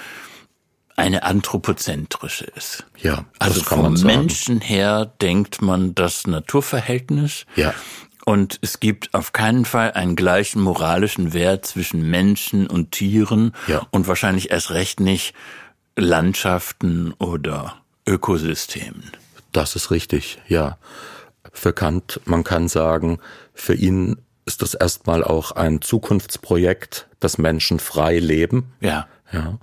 eine 0.99 1.23
anthropozentrische 1.23 2.45
ist. 2.45 2.85
Ja, 3.01 3.25
also 3.39 3.63
vom. 3.63 3.95
Menschen 4.03 4.61
her 4.61 5.07
denkt 5.23 5.63
man 5.63 5.95
das 5.95 6.27
Naturverhältnis. 6.27 7.47
Ja. 7.55 7.73
Und 8.25 8.59
es 8.61 8.81
gibt 8.81 9.15
auf 9.15 9.33
keinen 9.33 9.65
Fall 9.65 9.93
einen 9.93 10.17
gleichen 10.17 10.61
moralischen 10.61 11.33
Wert 11.33 11.65
zwischen 11.65 12.11
Menschen 12.11 12.67
und 12.67 12.91
Tieren 12.93 13.53
ja. 13.69 13.87
und 13.91 14.07
wahrscheinlich 14.07 14.51
erst 14.51 14.73
recht 14.73 15.01
nicht 15.01 15.35
Landschaften 15.97 17.15
oder 17.19 17.77
Ökosystemen. 18.07 19.13
Das 19.53 19.77
ist 19.77 19.91
richtig, 19.91 20.39
ja. 20.47 20.79
Für 21.53 21.73
Kant, 21.73 22.21
man 22.25 22.45
kann 22.45 22.69
sagen, 22.69 23.19
für 23.55 23.75
ihn 23.75 24.17
ist 24.45 24.63
das 24.63 24.75
erstmal 24.75 25.25
auch 25.25 25.53
ein 25.53 25.81
Zukunftsprojekt, 25.81 27.09
dass 27.21 27.39
Menschen 27.39 27.79
frei 27.79 28.19
leben. 28.19 28.73
Ja. 28.81 29.07
Ja. 29.33 29.59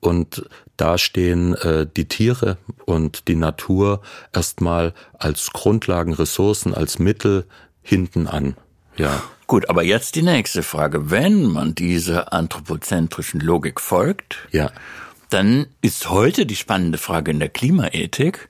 Und 0.00 0.44
da 0.76 0.96
stehen 0.96 1.54
äh, 1.54 1.86
die 1.86 2.06
Tiere 2.06 2.56
und 2.86 3.28
die 3.28 3.36
Natur 3.36 4.00
erstmal 4.32 4.94
als 5.18 5.52
Grundlagen, 5.52 6.14
Ressourcen, 6.14 6.74
als 6.74 6.98
Mittel 6.98 7.44
hinten 7.82 8.26
an. 8.26 8.56
Ja. 8.96 9.22
Gut, 9.46 9.68
aber 9.68 9.82
jetzt 9.82 10.14
die 10.14 10.22
nächste 10.22 10.62
Frage. 10.62 11.10
Wenn 11.10 11.44
man 11.44 11.74
dieser 11.74 12.32
anthropozentrischen 12.32 13.40
Logik 13.40 13.80
folgt, 13.80 14.36
ja. 14.52 14.70
dann 15.28 15.66
ist 15.82 16.08
heute 16.08 16.46
die 16.46 16.56
spannende 16.56 16.98
Frage 16.98 17.32
in 17.32 17.40
der 17.40 17.48
Klimaethik, 17.48 18.48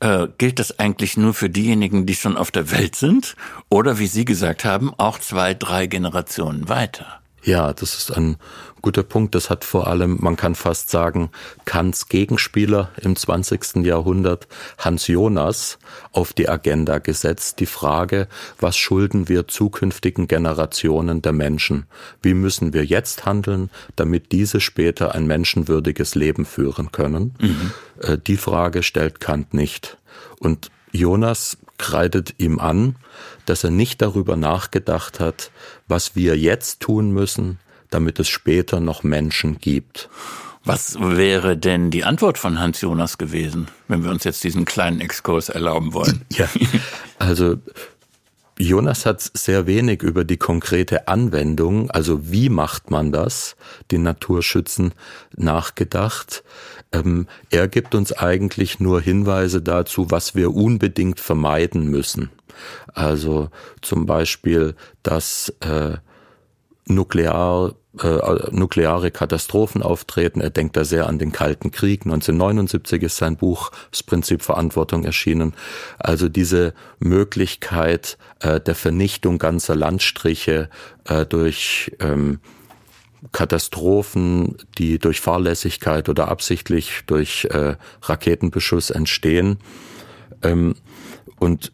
äh, 0.00 0.28
gilt 0.38 0.58
das 0.58 0.78
eigentlich 0.78 1.16
nur 1.16 1.34
für 1.34 1.50
diejenigen, 1.50 2.06
die 2.06 2.14
schon 2.14 2.36
auf 2.36 2.50
der 2.50 2.70
Welt 2.70 2.96
sind 2.96 3.34
oder, 3.68 3.98
wie 3.98 4.06
Sie 4.06 4.24
gesagt 4.24 4.64
haben, 4.64 4.92
auch 4.98 5.18
zwei, 5.18 5.52
drei 5.52 5.86
Generationen 5.86 6.68
weiter? 6.68 7.20
Ja, 7.46 7.72
das 7.72 7.96
ist 7.96 8.10
ein 8.10 8.38
guter 8.82 9.04
Punkt. 9.04 9.36
Das 9.36 9.50
hat 9.50 9.64
vor 9.64 9.86
allem, 9.86 10.18
man 10.20 10.36
kann 10.36 10.56
fast 10.56 10.90
sagen, 10.90 11.30
Kants 11.64 12.08
Gegenspieler 12.08 12.90
im 13.00 13.14
20. 13.14 13.86
Jahrhundert, 13.86 14.48
Hans 14.78 15.06
Jonas, 15.06 15.78
auf 16.10 16.32
die 16.32 16.48
Agenda 16.48 16.98
gesetzt. 16.98 17.60
Die 17.60 17.66
Frage, 17.66 18.26
was 18.58 18.76
schulden 18.76 19.28
wir 19.28 19.46
zukünftigen 19.46 20.26
Generationen 20.26 21.22
der 21.22 21.32
Menschen? 21.32 21.86
Wie 22.20 22.34
müssen 22.34 22.72
wir 22.72 22.84
jetzt 22.84 23.26
handeln, 23.26 23.70
damit 23.94 24.32
diese 24.32 24.60
später 24.60 25.14
ein 25.14 25.28
menschenwürdiges 25.28 26.16
Leben 26.16 26.46
führen 26.46 26.90
können? 26.90 27.32
Mhm. 27.38 27.72
Äh, 28.00 28.18
die 28.18 28.36
Frage 28.36 28.82
stellt 28.82 29.20
Kant 29.20 29.54
nicht. 29.54 29.98
Und 30.40 30.72
Jonas 30.90 31.58
kreidet 31.78 32.34
ihm 32.38 32.58
an, 32.58 32.96
dass 33.44 33.64
er 33.64 33.70
nicht 33.70 34.02
darüber 34.02 34.36
nachgedacht 34.36 35.20
hat, 35.20 35.50
was 35.88 36.16
wir 36.16 36.36
jetzt 36.36 36.80
tun 36.80 37.10
müssen, 37.10 37.58
damit 37.90 38.18
es 38.18 38.28
später 38.28 38.80
noch 38.80 39.02
Menschen 39.02 39.58
gibt. 39.58 40.08
Was 40.64 40.98
wäre 40.98 41.56
denn 41.56 41.92
die 41.92 42.04
Antwort 42.04 42.38
von 42.38 42.58
Hans 42.58 42.80
Jonas 42.80 43.18
gewesen, 43.18 43.68
wenn 43.86 44.02
wir 44.02 44.10
uns 44.10 44.24
jetzt 44.24 44.42
diesen 44.42 44.64
kleinen 44.64 45.00
Exkurs 45.00 45.48
erlauben 45.48 45.94
wollen? 45.94 46.22
Ja, 46.30 46.48
also 47.20 47.56
Jonas 48.58 49.04
hat 49.04 49.20
sehr 49.20 49.66
wenig 49.66 50.02
über 50.02 50.24
die 50.24 50.38
konkrete 50.38 51.08
Anwendung, 51.08 51.90
also 51.90 52.32
wie 52.32 52.48
macht 52.48 52.90
man 52.90 53.12
das, 53.12 53.54
den 53.90 54.02
Naturschützen, 54.02 54.92
nachgedacht. 55.36 56.42
Ähm, 56.92 57.26
er 57.50 57.68
gibt 57.68 57.94
uns 57.94 58.12
eigentlich 58.12 58.80
nur 58.80 59.00
Hinweise 59.00 59.62
dazu, 59.62 60.10
was 60.10 60.34
wir 60.34 60.54
unbedingt 60.54 61.20
vermeiden 61.20 61.88
müssen. 61.88 62.30
Also 62.94 63.50
zum 63.82 64.06
Beispiel, 64.06 64.74
dass 65.02 65.50
äh, 65.60 65.96
nuklear 66.86 67.74
äh, 68.02 68.50
nukleare 68.50 69.10
Katastrophen 69.10 69.82
auftreten. 69.82 70.40
Er 70.40 70.50
denkt 70.50 70.76
da 70.76 70.84
sehr 70.84 71.06
an 71.06 71.18
den 71.18 71.32
Kalten 71.32 71.70
Krieg. 71.70 72.02
1979 72.04 73.02
ist 73.02 73.16
sein 73.16 73.36
Buch 73.36 73.70
Das 73.90 74.02
Prinzip 74.02 74.42
Verantwortung 74.42 75.04
erschienen. 75.04 75.54
Also 75.98 76.28
diese 76.28 76.74
Möglichkeit 76.98 78.18
äh, 78.40 78.60
der 78.60 78.74
Vernichtung 78.74 79.38
ganzer 79.38 79.74
Landstriche 79.74 80.68
äh, 81.04 81.24
durch 81.24 81.92
ähm, 82.00 82.40
Katastrophen, 83.32 84.56
die 84.78 84.98
durch 84.98 85.20
Fahrlässigkeit 85.20 86.08
oder 86.08 86.28
absichtlich 86.28 87.02
durch 87.06 87.46
äh, 87.46 87.76
Raketenbeschuss 88.02 88.90
entstehen. 88.90 89.58
Ähm, 90.42 90.74
und 91.38 91.72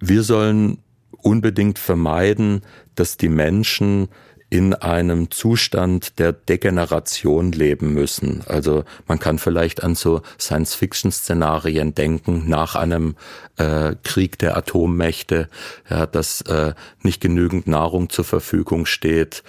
wir 0.00 0.22
sollen 0.22 0.78
unbedingt 1.10 1.78
vermeiden, 1.78 2.62
dass 2.94 3.16
die 3.16 3.28
Menschen 3.28 4.08
in 4.48 4.74
einem 4.74 5.30
Zustand 5.32 6.20
der 6.20 6.32
Degeneration 6.32 7.50
leben 7.50 7.94
müssen. 7.94 8.44
Also 8.46 8.84
man 9.08 9.18
kann 9.18 9.40
vielleicht 9.40 9.82
an 9.82 9.96
so 9.96 10.22
Science-Fiction-Szenarien 10.38 11.94
denken 11.94 12.48
nach 12.48 12.76
einem 12.76 13.16
äh, 13.56 13.96
Krieg 14.04 14.38
der 14.38 14.56
Atommächte, 14.56 15.48
ja, 15.90 16.06
dass 16.06 16.42
äh, 16.42 16.74
nicht 17.02 17.20
genügend 17.20 17.66
Nahrung 17.66 18.08
zur 18.08 18.24
Verfügung 18.24 18.86
steht 18.86 19.42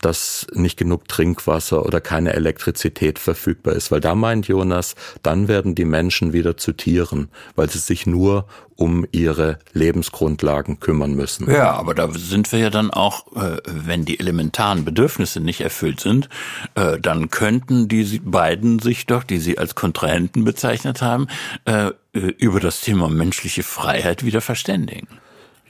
dass 0.00 0.46
nicht 0.54 0.78
genug 0.78 1.06
Trinkwasser 1.08 1.84
oder 1.84 2.00
keine 2.00 2.32
Elektrizität 2.32 3.18
verfügbar 3.18 3.74
ist. 3.74 3.90
Weil 3.90 4.00
da 4.00 4.14
meint 4.14 4.48
Jonas, 4.48 4.94
dann 5.22 5.48
werden 5.48 5.74
die 5.74 5.84
Menschen 5.84 6.32
wieder 6.32 6.56
zu 6.56 6.72
Tieren, 6.72 7.28
weil 7.56 7.68
sie 7.68 7.78
sich 7.78 8.06
nur 8.06 8.46
um 8.76 9.06
ihre 9.12 9.58
Lebensgrundlagen 9.74 10.80
kümmern 10.80 11.14
müssen. 11.14 11.50
Ja, 11.50 11.72
aber 11.72 11.94
da 11.94 12.10
sind 12.12 12.50
wir 12.50 12.58
ja 12.58 12.70
dann 12.70 12.90
auch, 12.90 13.26
äh, 13.36 13.58
wenn 13.66 14.06
die 14.06 14.18
elementaren 14.18 14.86
Bedürfnisse 14.86 15.40
nicht 15.40 15.60
erfüllt 15.60 16.00
sind, 16.00 16.30
äh, 16.76 16.98
dann 16.98 17.28
könnten 17.28 17.88
die 17.88 18.20
beiden 18.24 18.78
sich 18.78 19.04
doch, 19.04 19.22
die 19.22 19.38
sie 19.38 19.58
als 19.58 19.74
Kontrahenten 19.74 20.44
bezeichnet 20.44 21.02
haben, 21.02 21.26
äh, 21.66 21.90
über 22.12 22.58
das 22.58 22.80
Thema 22.80 23.08
menschliche 23.10 23.62
Freiheit 23.62 24.24
wieder 24.24 24.40
verständigen. 24.40 25.08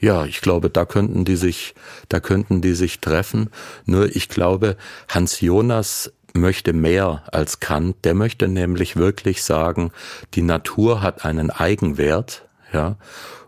Ja, 0.01 0.25
ich 0.25 0.41
glaube, 0.41 0.71
da 0.71 0.85
könnten 0.85 1.25
die 1.25 1.35
sich, 1.35 1.75
da 2.09 2.19
könnten 2.19 2.61
die 2.61 2.73
sich 2.73 2.99
treffen. 3.01 3.51
Nur 3.85 4.13
ich 4.15 4.29
glaube, 4.29 4.75
Hans 5.07 5.41
Jonas 5.41 6.11
möchte 6.33 6.73
mehr 6.73 7.23
als 7.31 7.59
Kant. 7.59 7.97
Der 8.03 8.15
möchte 8.15 8.47
nämlich 8.47 8.95
wirklich 8.95 9.43
sagen, 9.43 9.91
die 10.33 10.41
Natur 10.41 11.03
hat 11.03 11.23
einen 11.23 11.51
Eigenwert, 11.51 12.47
ja. 12.73 12.97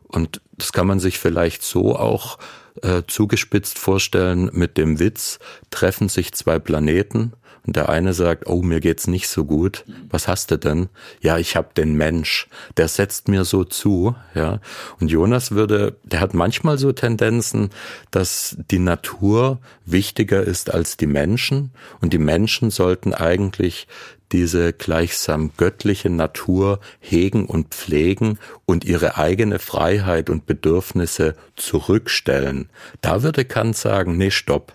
Und 0.08 0.42
das 0.52 0.74
kann 0.74 0.86
man 0.86 1.00
sich 1.00 1.18
vielleicht 1.18 1.64
so 1.64 1.96
auch 1.96 2.38
äh, 2.84 3.02
zugespitzt 3.08 3.80
vorstellen 3.80 4.52
mit 4.54 4.78
dem 4.78 5.00
Witz, 5.00 5.40
treffen 5.72 6.08
sich 6.08 6.34
zwei 6.34 6.60
Planeten 6.60 7.34
und 7.66 7.76
der 7.76 7.90
eine 7.90 8.14
sagt, 8.14 8.48
oh, 8.48 8.62
mir 8.62 8.82
geht's 8.82 9.08
nicht 9.08 9.28
so 9.28 9.46
gut. 9.46 9.86
Was 10.10 10.28
hast 10.28 10.52
du 10.52 10.58
denn? 10.58 10.90
Ja, 11.22 11.38
ich 11.38 11.56
hab 11.56 11.76
den 11.76 11.96
Mensch. 11.96 12.50
Der 12.76 12.90
setzt 12.90 13.30
mir 13.30 13.46
so 13.46 13.64
zu, 13.64 14.16
ja. 14.36 14.60
Und 15.00 15.10
Jonas 15.10 15.52
würde, 15.52 15.96
der 16.04 16.20
hat 16.20 16.34
manchmal 16.34 16.78
so 16.78 16.92
Tendenzen, 16.92 17.70
dass 18.12 18.58
die 18.70 18.80
Natur 18.80 19.60
wichtiger 19.86 20.44
ist 20.44 20.74
als 20.74 20.98
die 20.98 21.08
Menschen 21.08 21.72
und 22.02 22.12
die 22.12 22.18
Menschen 22.18 22.70
sollten 22.70 23.14
eigentlich 23.14 23.88
diese 24.34 24.74
gleichsam 24.74 25.52
göttliche 25.56 26.10
Natur 26.10 26.80
hegen 27.00 27.46
und 27.46 27.70
pflegen 27.70 28.40
und 28.66 28.84
ihre 28.84 29.18
eigene 29.18 29.60
Freiheit 29.60 30.30
und 30.30 30.48
Bedürfnisse 30.48 31.36
zurückstellen. 31.56 32.70
Da 33.02 33.22
würde 33.22 33.46
Kant 33.46 33.78
sagen, 33.78 34.18
nee, 34.18 34.32
stopp. 34.32 34.74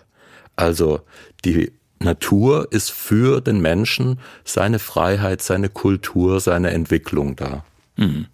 Also 0.55 1.01
die 1.45 1.71
Natur 1.99 2.67
ist 2.71 2.91
für 2.91 3.41
den 3.41 3.59
Menschen 3.59 4.19
seine 4.43 4.79
Freiheit, 4.79 5.41
seine 5.41 5.69
Kultur, 5.69 6.39
seine 6.39 6.71
Entwicklung 6.71 7.35
da. 7.35 7.63
Mhm. 7.97 8.27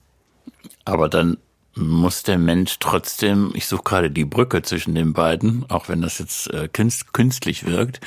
Aber 0.86 1.10
dann 1.10 1.38
muss 1.76 2.24
der 2.24 2.38
Mensch 2.38 2.78
trotzdem, 2.80 3.52
ich 3.54 3.68
suche 3.68 3.84
gerade 3.84 4.12
die 4.12 4.26
Brücke 4.26 4.62
zwischen 4.62 4.96
den 4.96 5.14
beiden, 5.14 5.70
auch 5.70 5.90
wenn 5.90 6.02
das 6.02 6.20
jetzt 6.20 6.54
äh, 6.54 6.70
künstlich 6.70 7.66
wirkt, 7.66 8.00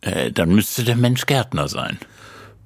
äh, 0.00 0.32
dann 0.32 0.54
müsste 0.54 0.84
der 0.84 0.96
Mensch 0.96 1.26
Gärtner 1.26 1.68
sein. 1.68 1.98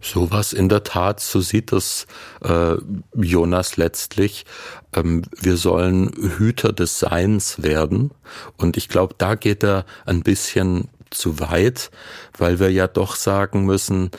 Sowas 0.01 0.53
in 0.53 0.69
der 0.69 0.85
Tat, 0.85 1.19
so 1.19 1.41
sieht 1.41 1.73
das 1.73 2.07
äh, 2.43 2.77
Jonas 3.17 3.77
letztlich. 3.77 4.47
Ähm, 4.95 5.23
wir 5.41 5.57
sollen 5.57 6.12
Hüter 6.38 6.73
des 6.73 7.01
Seins 7.01 7.62
werden. 7.62 8.12
Und 8.57 8.77
ich 8.77 8.88
glaube, 8.88 9.17
da 9.19 9.35
geht 9.35 9.64
er 9.64 9.85
ein 10.07 10.23
bisschen 10.23 10.88
zu 11.11 11.40
weit, 11.40 11.90
weil 12.37 12.59
wir 12.59 12.71
ja 12.71 12.87
doch 12.87 13.16
sagen 13.16 13.64
müssen, 13.64 14.11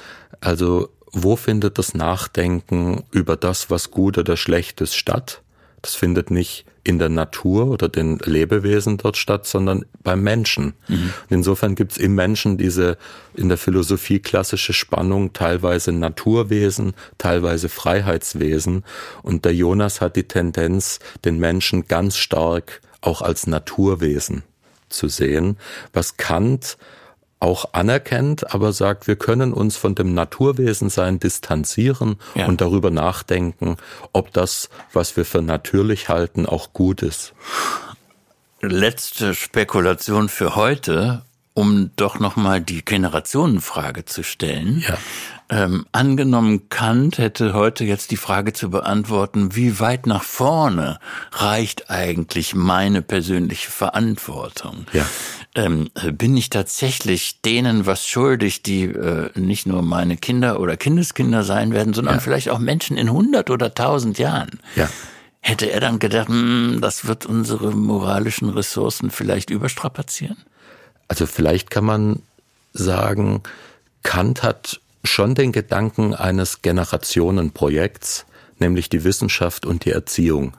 also 0.42 0.90
wo 1.12 1.36
findet 1.36 1.78
das 1.78 1.94
Nachdenken 1.94 3.04
über 3.12 3.36
das, 3.36 3.70
was 3.70 3.92
gut 3.92 4.18
oder 4.18 4.38
schlecht 4.38 4.82
ist, 4.82 4.96
statt? 4.96 5.42
Das 5.82 5.96
findet 5.96 6.30
nicht 6.30 6.66
in 6.84 7.00
der 7.00 7.10
Natur 7.10 7.68
oder 7.68 7.90
den 7.90 8.20
Lebewesen 8.20 8.98
dort 8.98 9.18
statt, 9.18 9.46
sondern 9.46 9.86
beim 10.04 10.22
Menschen. 10.22 10.74
Mhm. 10.88 11.14
Insofern 11.30 11.76
gibt 11.76 11.94
es 11.94 11.98
im 11.98 12.16
Menschen 12.16 12.58
diese 12.58 12.98
in 13.36 13.50
der 13.50 13.58
Philosophie 13.58 14.20
klassische 14.20 14.74
Spannung, 14.74 15.34
teilweise 15.34 15.92
Naturwesen, 15.92 16.94
teilweise 17.18 17.70
Freiheitswesen. 17.70 18.84
Und 19.22 19.46
der 19.46 19.54
Jonas 19.54 20.02
hat 20.02 20.16
die 20.16 20.28
Tendenz, 20.28 21.00
den 21.26 21.38
Menschen 21.38 21.88
ganz 21.88 22.18
stark 22.18 22.82
auch 23.02 23.22
als 23.22 23.48
Naturwesen 23.48 24.44
zu 24.90 25.08
sehen, 25.08 25.58
was 25.94 26.18
Kant 26.18 26.78
auch 27.40 27.74
anerkennt, 27.74 28.54
aber 28.54 28.74
sagt, 28.74 29.08
wir 29.08 29.16
können 29.16 29.54
uns 29.54 29.78
von 29.78 29.96
dem 29.96 30.14
Naturwesensein 30.14 31.20
distanzieren 31.20 32.18
ja. 32.36 32.48
und 32.48 32.60
darüber 32.60 32.92
nachdenken, 32.92 33.78
ob 34.12 34.34
das, 34.34 34.70
was 34.92 35.16
wir 35.16 35.24
für 35.24 35.42
natürlich 35.42 36.10
halten, 36.10 36.46
auch 36.46 36.74
gut 36.74 37.02
ist. 37.02 37.34
Letzte 38.62 39.34
Spekulation 39.36 40.28
für 40.28 40.56
heute, 40.56 41.22
um 41.54 41.92
doch 41.96 42.20
nochmal 42.20 42.62
die 42.62 42.84
Generationenfrage 42.84 44.06
zu 44.06 44.24
stellen. 44.24 44.84
Ja. 44.88 44.98
Ähm, 45.52 45.88
angenommen, 45.92 46.70
Kant 46.70 47.18
hätte 47.18 47.54
heute 47.54 47.84
jetzt 47.84 48.12
die 48.12 48.18
Frage 48.18 48.54
zu 48.54 48.70
beantworten, 48.70 49.56
wie 49.56 49.80
weit 49.80 50.06
nach 50.06 50.22
vorne 50.24 51.00
reicht 51.32 51.90
eigentlich 51.90 52.54
meine 52.54 53.02
persönliche 53.02 53.72
Verantwortung? 53.72 54.86
Ja. 54.94 55.06
Ähm, 55.56 55.90
bin 56.14 56.38
ich 56.38 56.52
tatsächlich 56.52 57.42
denen 57.42 57.88
was 57.88 58.08
schuldig, 58.08 58.62
die 58.62 58.84
äh, 58.84 59.32
nicht 59.34 59.66
nur 59.66 59.82
meine 59.82 60.18
Kinder 60.18 60.60
oder 60.60 60.78
Kindeskinder 60.78 61.44
sein 61.44 61.74
werden, 61.74 61.96
sondern 61.96 62.16
ja. 62.16 62.22
vielleicht 62.22 62.50
auch 62.50 62.60
Menschen 62.60 62.96
in 62.96 63.12
hundert 63.12 63.50
oder 63.50 63.74
tausend 63.74 64.20
Jahren? 64.20 64.60
Ja. 64.76 64.88
Hätte 65.42 65.72
er 65.72 65.80
dann 65.80 65.98
gedacht, 65.98 66.28
hm, 66.28 66.78
das 66.80 67.08
wird 67.08 67.26
unsere 67.26 67.72
moralischen 67.72 68.50
Ressourcen 68.50 69.10
vielleicht 69.10 69.50
überstrapazieren? 69.50 70.38
Also 71.10 71.26
vielleicht 71.26 71.70
kann 71.70 71.84
man 71.84 72.22
sagen, 72.72 73.44
Kant 74.04 74.44
hat 74.44 74.80
schon 75.04 75.36
den 75.36 75.52
Gedanken 75.52 76.14
eines 76.14 76.62
Generationenprojekts, 76.62 78.26
nämlich 78.60 78.88
die 78.90 79.04
Wissenschaft 79.04 79.66
und 79.66 79.84
die 79.84 79.92
Erziehung. 79.92 80.56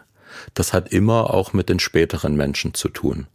Das 0.55 0.73
hat 0.73 0.93
immer 0.93 1.33
auch 1.33 1.53
mit 1.53 1.69
den 1.69 1.79
späteren 1.79 2.37
Menschen 2.37 2.75
zu 2.75 2.89
tun. 2.89 3.27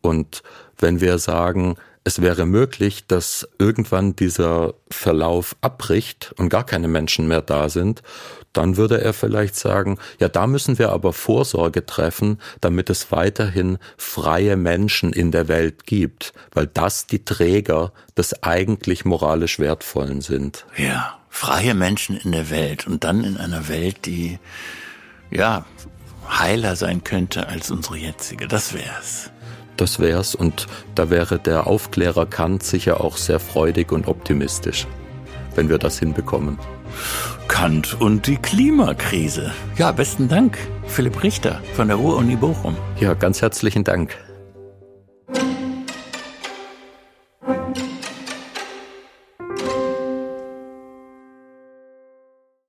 Und 0.00 0.42
wenn 0.78 1.00
wir 1.00 1.18
sagen, 1.18 1.76
es 2.04 2.22
wäre 2.22 2.46
möglich, 2.46 3.06
dass 3.06 3.48
irgendwann 3.58 4.14
dieser 4.14 4.74
Verlauf 4.90 5.56
abbricht 5.60 6.32
und 6.36 6.48
gar 6.48 6.64
keine 6.64 6.88
Menschen 6.88 7.26
mehr 7.26 7.42
da 7.42 7.68
sind, 7.68 8.02
dann 8.56 8.76
würde 8.76 9.00
er 9.00 9.12
vielleicht 9.12 9.56
sagen, 9.56 9.98
ja, 10.18 10.28
da 10.28 10.46
müssen 10.46 10.78
wir 10.78 10.92
aber 10.92 11.12
Vorsorge 11.12 11.84
treffen, 11.84 12.40
damit 12.60 12.90
es 12.90 13.12
weiterhin 13.12 13.78
freie 13.96 14.56
Menschen 14.56 15.12
in 15.12 15.30
der 15.30 15.48
Welt 15.48 15.86
gibt, 15.86 16.32
weil 16.52 16.66
das 16.66 17.06
die 17.06 17.24
Träger 17.24 17.92
des 18.16 18.42
eigentlich 18.42 19.04
moralisch 19.04 19.58
Wertvollen 19.58 20.20
sind. 20.20 20.66
Ja, 20.76 21.18
freie 21.28 21.74
Menschen 21.74 22.16
in 22.16 22.32
der 22.32 22.50
Welt 22.50 22.86
und 22.86 23.04
dann 23.04 23.24
in 23.24 23.36
einer 23.36 23.68
Welt, 23.68 24.06
die, 24.06 24.38
ja, 25.30 25.64
heiler 26.28 26.74
sein 26.76 27.04
könnte 27.04 27.48
als 27.48 27.70
unsere 27.70 27.96
jetzige. 27.96 28.48
Das 28.48 28.74
wär's 28.74 29.30
das 29.76 29.98
wär's 29.98 30.34
und 30.34 30.66
da 30.94 31.10
wäre 31.10 31.38
der 31.38 31.66
Aufklärer 31.66 32.26
Kant 32.26 32.62
sicher 32.62 33.00
auch 33.00 33.16
sehr 33.16 33.40
freudig 33.40 33.92
und 33.92 34.08
optimistisch, 34.08 34.86
wenn 35.54 35.68
wir 35.68 35.78
das 35.78 35.98
hinbekommen. 35.98 36.58
Kant 37.48 38.00
und 38.00 38.26
die 38.26 38.36
Klimakrise. 38.36 39.52
Ja, 39.76 39.92
besten 39.92 40.28
Dank, 40.28 40.58
Philipp 40.86 41.22
Richter 41.22 41.60
von 41.74 41.88
der 41.88 41.96
Ruhr-Uni 41.96 42.36
Bochum. 42.36 42.76
Ja, 43.00 43.14
ganz 43.14 43.42
herzlichen 43.42 43.84
Dank. 43.84 44.16